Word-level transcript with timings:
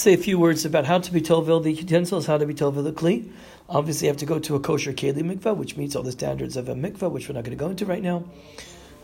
say 0.00 0.14
a 0.14 0.18
few 0.18 0.38
words 0.38 0.64
about 0.64 0.86
how 0.86 0.98
to 0.98 1.12
be 1.12 1.20
tovil 1.20 1.62
the 1.62 1.72
utensils, 1.72 2.26
how 2.26 2.38
to 2.38 2.46
be 2.46 2.54
tovil 2.54 2.82
the 2.82 2.92
kli. 2.92 3.30
Obviously, 3.68 4.06
you 4.06 4.10
have 4.10 4.16
to 4.16 4.26
go 4.26 4.38
to 4.38 4.56
a 4.56 4.60
kosher 4.60 4.92
keli 4.92 5.22
mikvah, 5.22 5.54
which 5.54 5.76
meets 5.76 5.94
all 5.94 6.02
the 6.02 6.12
standards 6.12 6.56
of 6.56 6.68
a 6.68 6.74
mikvah, 6.74 7.10
which 7.10 7.28
we're 7.28 7.34
not 7.34 7.44
going 7.44 7.56
to 7.56 7.62
go 7.62 7.68
into 7.68 7.84
right 7.84 8.02
now. 8.02 8.24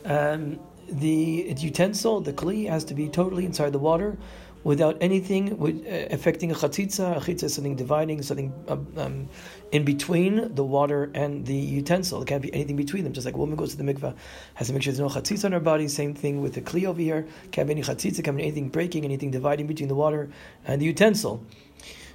Um, 0.07 0.59
the 0.89 1.55
utensil, 1.59 2.21
the 2.23 2.33
kli, 2.33 2.69
has 2.71 2.85
to 2.85 2.95
be 2.95 3.09
totally 3.09 3.45
inside 3.45 3.73
the 3.73 3.79
water 3.79 4.17
without 4.67 4.97
anything 5.01 5.57
with, 5.59 5.77
uh, 5.87 6.13
affecting 6.13 6.51
a 6.51 6.55
chatzitza. 6.55 7.17
A 7.17 7.21
chatzitza 7.21 7.45
is 7.45 7.55
something 7.55 7.77
dividing, 7.77 8.21
something 8.23 8.53
um, 8.67 8.87
um, 8.97 9.29
in 9.71 9.85
between 9.85 10.53
the 10.57 10.65
water 10.65 11.09
and 11.15 11.47
the 11.47 11.55
utensil. 11.55 12.19
There 12.19 12.27
can't 12.27 12.43
be 12.43 12.53
anything 12.53 12.75
between 12.75 13.05
them. 13.05 13.13
Just 13.13 13.27
like 13.27 13.37
a 13.37 13.39
woman 13.39 13.55
goes 13.55 13.71
to 13.71 13.77
the 13.77 13.85
mikvah, 13.85 14.17
has 14.55 14.67
to 14.67 14.73
make 14.73 14.83
sure 14.83 14.93
there's 14.93 14.99
no 14.99 15.21
chatzitza 15.21 15.45
on 15.45 15.53
her 15.53 15.61
body. 15.61 15.87
Same 15.87 16.15
thing 16.15 16.43
with 16.43 16.55
the 16.55 16.63
kli 16.63 16.85
over 16.85 17.01
here. 17.01 17.29
Can't 17.53 17.69
be 17.69 17.75
any 17.75 17.83
chatzitza, 17.83 18.25
can't 18.25 18.37
be 18.37 18.43
anything 18.43 18.69
breaking, 18.69 19.05
anything 19.05 19.31
dividing 19.31 19.69
between 19.69 19.89
the 19.89 19.95
water 19.95 20.31
and 20.67 20.83
the 20.83 20.87
utensil. 20.87 21.45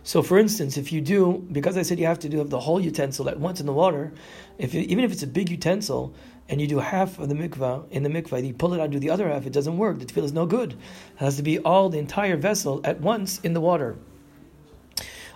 So, 0.03 0.23
for 0.23 0.39
instance, 0.39 0.77
if 0.77 0.91
you 0.91 0.99
do, 0.99 1.45
because 1.51 1.77
I 1.77 1.83
said 1.83 1.99
you 1.99 2.07
have 2.07 2.19
to 2.19 2.29
do 2.29 2.39
have 2.39 2.49
the 2.49 2.59
whole 2.59 2.81
utensil 2.81 3.29
at 3.29 3.39
once 3.39 3.59
in 3.59 3.67
the 3.67 3.73
water, 3.73 4.11
if 4.57 4.73
it, 4.73 4.87
even 4.87 5.03
if 5.03 5.11
it's 5.11 5.21
a 5.21 5.27
big 5.27 5.49
utensil 5.49 6.15
and 6.49 6.59
you 6.59 6.67
do 6.67 6.79
half 6.79 7.19
of 7.19 7.29
the 7.29 7.35
mikvah 7.35 7.89
in 7.91 8.01
the 8.01 8.09
mikvah, 8.09 8.45
you 8.45 8.53
pull 8.53 8.73
it 8.73 8.79
out 8.79 8.85
and 8.85 8.93
do 8.93 8.99
the 8.99 9.11
other 9.11 9.29
half, 9.29 9.45
it 9.45 9.53
doesn't 9.53 9.77
work. 9.77 9.99
The 9.99 10.05
tevilah 10.05 10.23
is 10.23 10.33
no 10.33 10.47
good. 10.47 10.73
It 10.73 10.77
has 11.17 11.37
to 11.37 11.43
be 11.43 11.59
all 11.59 11.89
the 11.89 11.99
entire 11.99 12.35
vessel 12.35 12.81
at 12.83 12.99
once 12.99 13.39
in 13.41 13.53
the 13.53 13.61
water. 13.61 13.95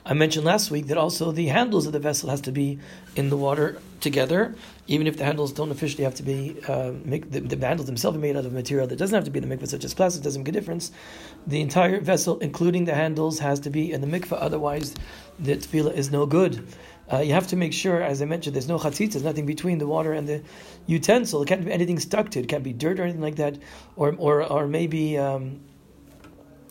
I 0.08 0.14
mentioned 0.14 0.45
last 0.45 0.70
week 0.70 0.86
that 0.88 1.00
also 1.00 1.32
the 1.32 1.48
handles 1.48 1.88
of 1.88 1.94
the 1.94 2.00
vessel 2.00 2.30
has 2.30 2.41
to 2.41 2.52
be 2.52 2.77
in 3.16 3.32
the 3.32 3.38
water 3.38 3.82
together, 4.02 4.54
even 4.86 5.08
if 5.08 5.18
the 5.18 5.26
handles 5.26 5.52
don't 5.52 5.72
officially 5.72 6.04
have 6.04 6.13
to 6.16 6.23
be 6.23 6.58
uh, 6.68 6.91
make, 7.04 7.32
the, 7.32 7.40
the, 7.40 7.66
handles 7.66 7.88
themselves 7.88 8.16
are 8.16 8.20
made 8.20 8.38
out 8.38 8.46
of 8.46 8.54
material 8.54 8.86
that 8.86 8.98
doesn't 8.98 9.16
have 9.16 9.23
to 9.23 9.32
be 9.32 9.40
in 9.40 9.49
the 9.49 9.58
mikvah, 9.58 9.68
such 9.68 9.84
as 9.84 9.96
plastic, 9.96 10.22
doesn't 10.22 10.44
make 10.44 10.49
a 10.49 10.52
difference. 10.52 10.91
The 11.48 11.60
entire 11.60 11.99
vessel, 12.02 12.38
including 12.38 12.86
the 12.86 12.94
handles, 12.94 13.40
has 13.40 13.60
to 13.62 13.72
be 13.72 13.91
in 13.91 14.02
the 14.02 14.08
mikvah. 14.08 14.38
Otherwise, 14.40 14.94
the 15.40 15.55
tevilah 15.55 15.94
is 15.94 16.12
no 16.12 16.27
good. 16.27 16.68
Uh, 17.12 17.18
you 17.18 17.34
have 17.34 17.48
to 17.48 17.55
make 17.55 17.74
sure, 17.74 18.04
as 18.04 18.22
I 18.22 18.26
mentioned, 18.26 18.55
there's 18.55 18.68
no 18.68 18.77
chatzitz, 18.77 19.13
there's 19.13 19.24
nothing 19.24 19.48
between 19.48 19.79
the 19.79 19.88
water 19.88 20.13
and 20.13 20.27
the 20.27 20.44
utensil. 20.85 21.41
It 21.41 21.48
can't 21.48 21.66
be 21.66 21.72
anything 21.72 21.98
stuck 21.98 22.29
to 22.32 22.40
it. 22.40 22.44
It 22.44 22.48
can't 22.48 22.63
be 22.63 22.74
dirt 22.74 22.99
or 22.99 23.04
anything 23.04 23.22
like 23.22 23.38
that, 23.38 23.57
or 23.96 24.13
or 24.20 24.44
or 24.44 24.68
maybe 24.68 25.18
um, 25.18 25.62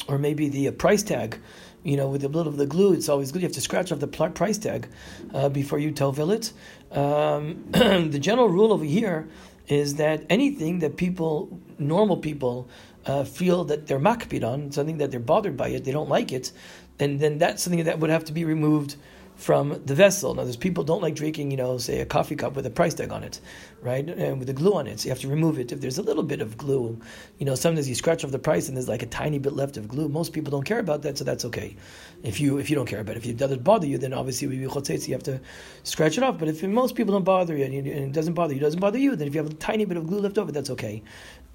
or 0.06 0.18
maybe 0.18 0.48
the 0.48 0.68
uh, 0.68 0.72
price 0.72 1.02
tag 1.02 1.40
you 1.84 1.96
know, 1.96 2.08
with 2.08 2.24
a 2.24 2.28
little 2.28 2.50
of 2.50 2.56
the 2.56 2.66
glue, 2.66 2.94
it's 2.94 3.08
always 3.08 3.30
good. 3.30 3.42
You 3.42 3.48
have 3.48 3.54
to 3.54 3.60
scratch 3.60 3.92
off 3.92 4.00
the 4.00 4.08
price 4.08 4.58
tag 4.58 4.88
uh, 5.32 5.48
before 5.50 5.78
you 5.78 5.92
tovil 5.92 6.32
it. 6.34 6.52
Um, 6.96 7.64
the 8.10 8.18
general 8.18 8.48
rule 8.48 8.72
over 8.72 8.84
here 8.84 9.28
is 9.68 9.96
that 9.96 10.24
anything 10.28 10.80
that 10.80 10.96
people, 10.96 11.60
normal 11.78 12.16
people, 12.16 12.68
uh, 13.06 13.24
feel 13.24 13.64
that 13.64 13.86
they're 13.86 14.00
makpid 14.00 14.42
on, 14.42 14.72
something 14.72 14.98
that 14.98 15.10
they're 15.10 15.20
bothered 15.20 15.56
by 15.56 15.68
it, 15.68 15.84
they 15.84 15.92
don't 15.92 16.08
like 16.08 16.32
it, 16.32 16.52
and 16.98 17.20
then 17.20 17.38
that's 17.38 17.62
something 17.62 17.84
that 17.84 17.98
would 17.98 18.10
have 18.10 18.24
to 18.24 18.32
be 18.32 18.44
removed 18.44 18.96
from 19.36 19.82
the 19.84 19.94
vessel. 19.94 20.34
Now, 20.34 20.44
there's 20.44 20.56
people 20.56 20.84
don't 20.84 21.02
like 21.02 21.14
drinking, 21.14 21.50
you 21.50 21.56
know, 21.56 21.78
say 21.78 22.00
a 22.00 22.06
coffee 22.06 22.36
cup 22.36 22.54
with 22.54 22.66
a 22.66 22.70
price 22.70 22.94
tag 22.94 23.10
on 23.12 23.22
it, 23.22 23.40
right, 23.82 24.08
and 24.08 24.38
with 24.38 24.46
the 24.46 24.52
glue 24.52 24.74
on 24.74 24.86
it. 24.86 25.00
So 25.00 25.06
you 25.06 25.10
have 25.10 25.20
to 25.20 25.28
remove 25.28 25.58
it. 25.58 25.72
If 25.72 25.80
there's 25.80 25.98
a 25.98 26.02
little 26.02 26.22
bit 26.22 26.40
of 26.40 26.56
glue, 26.56 26.98
you 27.38 27.46
know, 27.46 27.54
sometimes 27.54 27.88
you 27.88 27.94
scratch 27.94 28.24
off 28.24 28.30
the 28.30 28.38
price 28.38 28.68
and 28.68 28.76
there's 28.76 28.88
like 28.88 29.02
a 29.02 29.06
tiny 29.06 29.38
bit 29.38 29.54
left 29.54 29.76
of 29.76 29.88
glue. 29.88 30.08
Most 30.08 30.32
people 30.32 30.50
don't 30.50 30.64
care 30.64 30.78
about 30.78 31.02
that, 31.02 31.18
so 31.18 31.24
that's 31.24 31.44
okay. 31.46 31.76
If 32.22 32.40
you 32.40 32.58
if 32.58 32.70
you 32.70 32.76
don't 32.76 32.86
care 32.86 33.00
about 33.00 33.16
it, 33.16 33.18
if 33.18 33.26
it 33.26 33.36
doesn't 33.36 33.64
bother 33.64 33.86
you, 33.86 33.98
then 33.98 34.12
obviously 34.12 34.48
we 34.48 34.68
so 34.68 34.92
you 34.92 35.12
have 35.12 35.22
to 35.24 35.40
scratch 35.82 36.16
it 36.16 36.24
off. 36.24 36.38
But 36.38 36.48
if 36.48 36.62
most 36.62 36.94
people 36.94 37.12
don't 37.12 37.24
bother 37.24 37.56
you 37.56 37.64
and, 37.64 37.86
it 37.86 38.12
doesn't 38.12 38.34
bother 38.34 38.54
you, 38.54 38.60
it 38.60 38.62
doesn't 38.62 38.80
bother 38.80 38.98
you, 38.98 39.16
then 39.16 39.28
if 39.28 39.34
you 39.34 39.42
have 39.42 39.50
a 39.50 39.54
tiny 39.54 39.84
bit 39.84 39.96
of 39.96 40.06
glue 40.06 40.20
left 40.20 40.38
over, 40.38 40.52
that's 40.52 40.70
okay. 40.70 41.02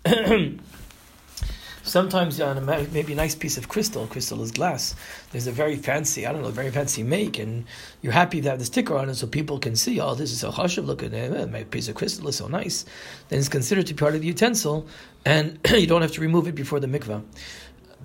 Sometimes 1.89 2.39
on 2.39 2.55
a, 2.55 2.87
maybe 2.91 3.13
a 3.13 3.15
nice 3.15 3.33
piece 3.33 3.57
of 3.57 3.67
crystal, 3.67 4.05
crystal 4.05 4.43
is 4.43 4.51
glass. 4.51 4.93
There's 5.31 5.47
a 5.47 5.51
very 5.51 5.75
fancy, 5.75 6.27
I 6.27 6.31
don't 6.31 6.43
know, 6.43 6.51
very 6.51 6.69
fancy 6.69 7.01
make, 7.01 7.39
and 7.39 7.65
you're 8.03 8.13
happy 8.13 8.41
to 8.41 8.49
have 8.51 8.59
the 8.59 8.65
sticker 8.65 8.95
on 8.95 9.09
it 9.09 9.15
so 9.15 9.25
people 9.25 9.57
can 9.57 9.75
see, 9.75 9.99
oh, 9.99 10.13
this 10.13 10.31
is 10.31 10.41
so 10.41 10.51
chashuv, 10.51 10.85
look 10.85 11.01
at 11.01 11.51
my 11.51 11.63
piece 11.63 11.87
of 11.87 11.95
crystal 11.95 12.27
is 12.27 12.35
so 12.35 12.47
nice. 12.47 12.85
Then 13.29 13.39
it's 13.39 13.49
considered 13.49 13.87
to 13.87 13.95
be 13.95 13.97
part 13.97 14.13
of 14.13 14.21
the 14.21 14.27
utensil, 14.27 14.85
and 15.25 15.57
you 15.71 15.87
don't 15.87 16.03
have 16.03 16.11
to 16.11 16.21
remove 16.21 16.47
it 16.47 16.53
before 16.53 16.79
the 16.79 16.85
mikvah. 16.85 17.23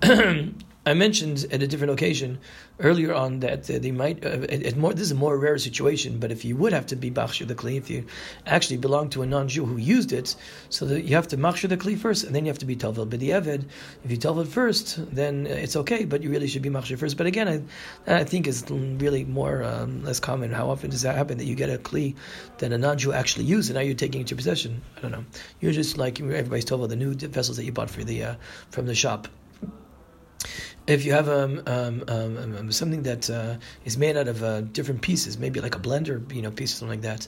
I 0.87 0.93
mentioned 0.93 1.47
at 1.51 1.63
a 1.63 1.67
different 1.67 1.93
occasion 1.93 2.37
earlier 2.79 3.11
on 3.11 3.39
that 3.39 3.67
uh, 3.67 3.79
they 3.79 3.89
might. 3.89 4.23
Uh, 4.23 4.45
more, 4.75 4.93
this 4.93 5.05
is 5.05 5.11
a 5.13 5.15
more 5.15 5.35
rare 5.35 5.57
situation, 5.57 6.19
but 6.19 6.31
if 6.31 6.45
you 6.45 6.55
would 6.57 6.73
have 6.73 6.85
to 6.87 6.95
be 6.95 7.09
machshir 7.09 7.47
the 7.47 7.55
kli, 7.55 7.77
if 7.77 7.89
you 7.89 8.05
actually 8.45 8.77
belong 8.77 9.09
to 9.09 9.23
a 9.23 9.25
non-Jew 9.25 9.65
who 9.65 9.77
used 9.77 10.13
it, 10.13 10.35
so 10.69 10.85
that 10.85 11.01
you 11.01 11.15
have 11.15 11.27
to 11.29 11.37
machshir 11.37 11.69
the 11.69 11.77
kli 11.77 11.97
first, 11.97 12.23
and 12.23 12.35
then 12.35 12.45
you 12.45 12.49
have 12.49 12.59
to 12.59 12.67
be 12.67 12.75
tovel 12.75 13.07
b'di'eved. 13.07 13.65
If 14.03 14.11
you 14.11 14.17
tovel 14.17 14.45
first, 14.45 14.99
then 15.15 15.47
it's 15.47 15.75
okay, 15.75 16.05
but 16.05 16.21
you 16.21 16.29
really 16.29 16.47
should 16.47 16.61
be 16.61 16.69
machshir 16.69 16.99
first. 16.99 17.17
But 17.17 17.25
again, 17.25 17.67
I, 18.05 18.19
I 18.19 18.23
think 18.23 18.45
is 18.45 18.63
really 18.69 19.23
more 19.23 19.63
um, 19.63 20.03
less 20.03 20.19
common. 20.19 20.51
How 20.51 20.69
often 20.69 20.91
does 20.91 21.01
that 21.01 21.15
happen 21.15 21.39
that 21.39 21.45
you 21.45 21.55
get 21.55 21.71
a 21.71 21.79
kli 21.79 22.13
that 22.59 22.71
a 22.71 22.77
non-Jew 22.77 23.11
actually 23.11 23.45
used, 23.45 23.71
and 23.71 23.75
now 23.75 23.81
you're 23.81 23.95
taking 23.95 24.21
it 24.21 24.27
to 24.27 24.35
possession? 24.35 24.83
I 24.97 25.01
don't 25.01 25.11
know. 25.11 25.25
You're 25.61 25.73
just 25.73 25.97
like 25.97 26.21
everybody's 26.21 26.65
tovel 26.65 26.87
the 26.87 26.95
new 26.95 27.15
vessels 27.15 27.57
that 27.57 27.63
you 27.63 27.71
bought 27.71 27.89
for 27.89 28.03
the 28.03 28.23
uh, 28.23 28.35
from 28.69 28.85
the 28.85 28.93
shop 28.93 29.27
if 30.87 31.03
you 31.03 31.13
have 31.13 31.27
um, 31.27 31.61
um, 31.65 32.03
um, 32.07 32.37
um, 32.37 32.71
something 32.71 33.03
that 33.03 33.29
uh, 33.29 33.55
is 33.85 33.97
made 33.97 34.15
out 34.15 34.27
of 34.27 34.43
uh, 34.43 34.61
different 34.61 35.01
pieces, 35.01 35.37
maybe 35.37 35.59
like 35.59 35.75
a 35.75 35.79
blender, 35.79 36.31
you 36.33 36.41
know, 36.41 36.51
piece 36.51 36.73
or 36.73 36.75
something 36.77 37.01
like 37.01 37.27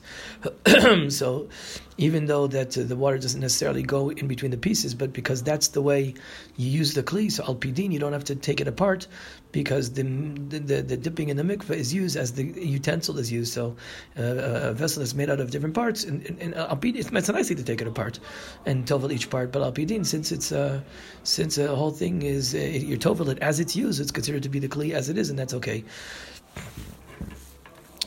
that. 0.66 1.12
so, 1.12 1.50
even 1.97 2.28
though 2.28 2.45
that 2.47 2.78
uh, 2.78 2.84
the 2.84 2.95
water 2.95 3.18
doesn't 3.18 3.41
necessarily 3.41 3.81
go 3.81 4.09
in 4.12 4.28
between 4.28 4.51
the 4.51 4.57
pieces, 4.57 4.94
but 4.94 5.12
because 5.12 5.41
that's 5.41 5.69
the 5.69 5.81
way 5.81 6.13
you 6.56 6.69
use 6.69 6.94
the 6.94 7.03
kli, 7.03 7.31
so 7.31 7.44
alpidin, 7.44 7.91
you 7.91 8.00
don't 8.00 8.13
have 8.13 8.25
to 8.25 8.35
take 8.35 8.62
it 8.62 8.68
apart 8.68 9.07
because 9.52 9.94
the, 9.94 10.03
the, 10.03 10.81
the 10.81 10.97
dipping 10.97 11.30
in 11.30 11.38
the 11.38 11.44
mikveh 11.44 11.75
is 11.75 11.94
used 11.94 12.16
as 12.16 12.34
the 12.34 12.44
utensil 12.44 13.18
is 13.18 13.31
used. 13.31 13.53
So, 13.53 13.75
uh, 14.18 14.24
a 14.24 14.74
vessel 14.74 15.02
is 15.02 15.16
made 15.16 15.30
out 15.30 15.40
of 15.40 15.52
different 15.52 15.75
parts, 15.75 16.03
and, 16.03 16.25
and, 16.25 16.53
and 16.53 16.85
it's, 16.85 17.12
nice 17.12 17.47
to 17.47 17.63
take 17.63 17.81
it 17.81 17.88
apart 17.88 18.19
and 18.66 18.86
tovel 18.86 19.12
each 19.12 19.30
part, 19.30 19.52
but 19.52 19.62
alpidin, 19.62 20.06
since 20.06 20.31
it's 20.31 20.52
uh, 20.52 20.81
since 21.24 21.56
the 21.56 21.75
whole 21.75 21.91
thing 21.91 22.22
is 22.22 22.53
uh, 22.53 22.57
you're 22.57 22.97
tovel 22.97 23.30
it 23.30 23.40
as 23.40 23.59
it's 23.59 23.75
used, 23.75 24.00
it's 24.02 24.12
considered 24.12 24.44
to 24.44 24.50
be 24.50 24.59
the 24.59 24.69
kli 24.69 24.91
as 24.94 25.09
it 25.09 25.18
is, 25.18 25.30
and 25.30 25.38
that's 25.40 25.53
okay. 25.53 25.84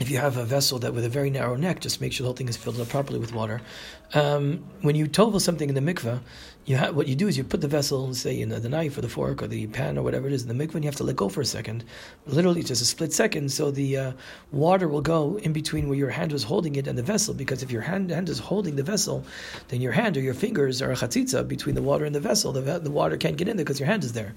If 0.00 0.10
you 0.10 0.16
have 0.16 0.38
a 0.38 0.46
vessel 0.46 0.78
that 0.78 0.94
with 0.94 1.04
a 1.04 1.10
very 1.10 1.28
narrow 1.28 1.56
neck, 1.56 1.80
just 1.80 2.00
make 2.00 2.14
sure 2.14 2.24
the 2.24 2.28
whole 2.28 2.34
thing 2.34 2.48
is 2.48 2.56
filled 2.56 2.80
up 2.80 2.88
properly 2.88 3.18
with 3.18 3.34
water. 3.34 3.60
Um, 4.14 4.64
when 4.80 4.96
you 4.96 5.06
tovel 5.06 5.40
something 5.40 5.68
in 5.68 5.74
the 5.74 5.82
mikveh, 5.82 6.20
you 6.64 6.76
have, 6.76 6.96
what 6.96 7.06
you 7.06 7.14
do 7.14 7.28
is 7.28 7.36
you 7.36 7.44
put 7.44 7.60
the 7.60 7.68
vessel, 7.68 8.14
say, 8.14 8.40
in 8.40 8.48
the, 8.48 8.58
the, 8.58 8.70
knife 8.70 8.96
or 8.96 9.02
the 9.02 9.10
fork 9.10 9.42
or 9.42 9.46
the 9.46 9.66
pan 9.66 9.98
or 9.98 10.02
whatever 10.02 10.26
it 10.26 10.32
is 10.32 10.42
in 10.42 10.48
the 10.48 10.54
mikveh, 10.54 10.76
and 10.76 10.84
you 10.84 10.88
have 10.88 10.96
to 10.96 11.04
let 11.04 11.16
go 11.16 11.28
for 11.28 11.42
a 11.42 11.44
second, 11.44 11.84
literally 12.26 12.62
just 12.62 12.80
a 12.80 12.86
split 12.86 13.12
second, 13.12 13.52
so 13.52 13.70
the 13.70 13.94
uh, 13.94 14.12
water 14.52 14.88
will 14.88 15.02
go 15.02 15.38
in 15.42 15.52
between 15.52 15.86
where 15.86 15.98
your 15.98 16.08
hand 16.08 16.32
was 16.32 16.44
holding 16.44 16.76
it 16.76 16.86
and 16.86 16.96
the 16.96 17.02
vessel. 17.02 17.34
Because 17.34 17.62
if 17.62 17.70
your 17.70 17.82
hand, 17.82 18.10
hand 18.10 18.30
is 18.30 18.38
holding 18.38 18.76
the 18.76 18.82
vessel, 18.82 19.26
then 19.68 19.82
your 19.82 19.92
hand 19.92 20.16
or 20.16 20.20
your 20.20 20.32
fingers 20.32 20.80
are 20.80 20.92
a 20.92 20.96
chatzitza 20.96 21.46
between 21.46 21.74
the 21.74 21.82
water 21.82 22.06
and 22.06 22.14
the 22.14 22.20
vessel. 22.20 22.52
The, 22.52 22.78
the 22.78 22.90
water 22.90 23.18
can't 23.18 23.36
get 23.36 23.48
in 23.48 23.58
there 23.58 23.64
because 23.66 23.78
your 23.78 23.88
hand 23.88 24.04
is 24.04 24.14
there. 24.14 24.34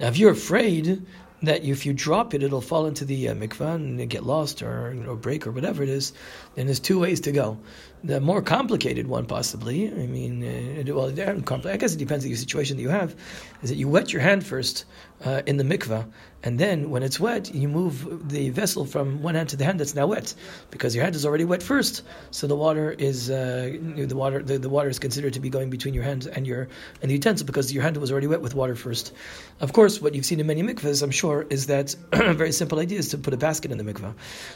Now, 0.00 0.08
if 0.08 0.18
you're 0.18 0.32
afraid 0.32 1.06
that 1.42 1.64
if 1.64 1.84
you 1.84 1.92
drop 1.92 2.34
it, 2.34 2.42
it'll 2.42 2.60
fall 2.60 2.86
into 2.86 3.04
the 3.04 3.28
uh, 3.28 3.34
mikvah 3.34 3.74
and 3.74 4.08
get 4.08 4.24
lost 4.24 4.62
or 4.62 4.94
you 4.94 5.02
know, 5.02 5.16
break 5.16 5.46
or 5.46 5.50
whatever 5.50 5.82
it 5.82 5.88
is, 5.88 6.12
then 6.54 6.66
there's 6.66 6.80
two 6.80 6.98
ways 6.98 7.20
to 7.20 7.32
go 7.32 7.58
the 8.06 8.20
more 8.20 8.40
complicated 8.40 9.08
one, 9.08 9.26
possibly. 9.26 9.88
I 9.88 10.06
mean, 10.06 10.44
uh, 10.44 10.94
well, 10.94 11.08
I 11.08 11.76
guess 11.76 11.94
it 11.94 11.98
depends 11.98 12.24
on 12.24 12.30
the 12.30 12.36
situation 12.36 12.76
that 12.76 12.82
you 12.82 12.88
have. 12.88 13.16
Is 13.62 13.70
that 13.70 13.76
you 13.76 13.88
wet 13.88 14.12
your 14.12 14.22
hand 14.22 14.46
first 14.46 14.84
uh, 15.24 15.42
in 15.46 15.56
the 15.56 15.64
mikvah, 15.64 16.06
and 16.44 16.60
then 16.60 16.90
when 16.90 17.02
it's 17.02 17.18
wet, 17.18 17.52
you 17.52 17.68
move 17.68 18.28
the 18.28 18.50
vessel 18.50 18.84
from 18.84 19.22
one 19.22 19.34
hand 19.34 19.48
to 19.48 19.56
the 19.56 19.64
hand 19.64 19.80
that's 19.80 19.94
now 19.94 20.06
wet, 20.06 20.34
because 20.70 20.94
your 20.94 21.02
hand 21.02 21.16
is 21.16 21.26
already 21.26 21.44
wet 21.44 21.62
first. 21.62 22.02
So 22.30 22.46
the 22.46 22.54
water 22.54 22.92
is 22.92 23.28
uh, 23.28 23.76
the 23.96 24.14
water 24.14 24.40
the, 24.42 24.58
the 24.58 24.68
water 24.68 24.88
is 24.88 25.00
considered 25.00 25.32
to 25.32 25.40
be 25.40 25.50
going 25.50 25.70
between 25.70 25.94
your 25.94 26.04
hand 26.04 26.28
and 26.32 26.46
your 26.46 26.68
and 27.02 27.10
the 27.10 27.14
utensil 27.14 27.46
because 27.46 27.72
your 27.72 27.82
hand 27.82 27.96
was 27.96 28.12
already 28.12 28.28
wet 28.28 28.42
with 28.42 28.54
water 28.54 28.76
first. 28.76 29.12
Of 29.60 29.72
course, 29.72 30.00
what 30.00 30.14
you've 30.14 30.26
seen 30.26 30.38
in 30.38 30.46
many 30.46 30.62
mikvahs, 30.62 31.02
I'm 31.02 31.10
sure, 31.10 31.25
is 31.50 31.66
that 31.66 31.96
a 32.12 32.32
very 32.42 32.52
simple 32.52 32.78
idea 32.78 33.00
is 33.00 33.08
to 33.08 33.18
put 33.18 33.34
a 33.34 33.36
basket 33.36 33.72
in 33.72 33.78
the 33.78 33.84
mikvah. 33.84 34.14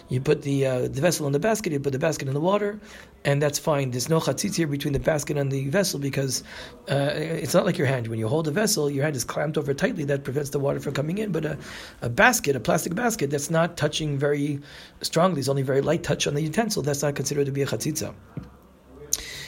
You 0.08 0.20
put 0.20 0.42
the 0.42 0.66
uh, 0.66 0.80
the 0.82 1.00
vessel 1.00 1.26
in 1.26 1.32
the 1.32 1.40
basket, 1.40 1.72
you 1.72 1.80
put 1.80 1.92
the 1.92 1.98
basket 1.98 2.28
in 2.28 2.34
the 2.34 2.40
water, 2.40 2.78
and 3.24 3.40
and 3.40 3.42
that's 3.42 3.58
fine. 3.58 3.90
There's 3.90 4.10
no 4.10 4.20
chatzitz 4.20 4.56
here 4.56 4.66
between 4.66 4.92
the 4.92 5.00
basket 5.00 5.38
and 5.38 5.50
the 5.50 5.66
vessel 5.68 5.98
because 5.98 6.44
uh, 6.90 7.12
it's 7.14 7.54
not 7.54 7.64
like 7.64 7.78
your 7.78 7.86
hand. 7.86 8.06
When 8.08 8.18
you 8.18 8.28
hold 8.28 8.46
a 8.48 8.50
vessel, 8.50 8.90
your 8.90 9.02
hand 9.02 9.16
is 9.16 9.24
clamped 9.24 9.56
over 9.56 9.72
tightly. 9.72 10.04
That 10.04 10.24
prevents 10.24 10.50
the 10.50 10.58
water 10.58 10.78
from 10.78 10.92
coming 10.92 11.16
in. 11.16 11.32
But 11.32 11.46
a, 11.46 11.58
a 12.02 12.10
basket, 12.10 12.54
a 12.54 12.60
plastic 12.60 12.94
basket, 12.94 13.30
that's 13.30 13.48
not 13.48 13.78
touching 13.78 14.18
very 14.18 14.60
strongly. 15.00 15.40
It's 15.40 15.48
only 15.48 15.62
very 15.62 15.80
light 15.80 16.02
touch 16.02 16.26
on 16.26 16.34
the 16.34 16.42
utensil. 16.42 16.82
That's 16.82 17.02
not 17.02 17.14
considered 17.14 17.46
to 17.46 17.52
be 17.52 17.62
a 17.62 17.66
chatzitza. 17.66 18.12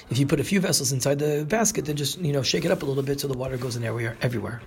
If 0.09 0.19
you 0.19 0.27
put 0.27 0.41
a 0.41 0.45
few 0.45 0.61
vessels 0.61 0.91
inside 0.93 1.19
the 1.19 1.45
basket, 1.45 1.85
then 1.85 1.97
just 1.97 2.19
you 2.19 2.33
know 2.33 2.43
shake 2.43 2.65
it 2.65 2.71
up 2.71 2.83
a 2.83 2.87
little 2.87 3.03
bit 3.03 3.21
so 3.21 3.29
the 3.29 3.37
water 3.37 3.59
goes 3.59 3.77
in 3.77 3.85
everywhere. 3.85 4.17
everywhere. 4.23 4.63